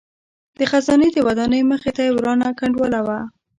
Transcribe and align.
د 0.59 0.59
خزانې 0.71 1.09
د 1.13 1.17
ودانۍ 1.27 1.61
مخې 1.71 1.91
ته 1.97 2.03
ورانه 2.17 2.47
کنډواله 2.59 2.99
وه. 3.07 3.19